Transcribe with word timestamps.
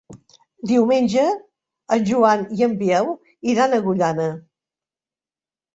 Diumenge 0.71 1.25
en 1.97 2.07
Joan 2.09 2.49
i 2.59 2.67
en 2.69 2.75
Biel 2.83 3.15
iran 3.55 3.79
a 3.79 3.83
Agullana. 3.85 4.31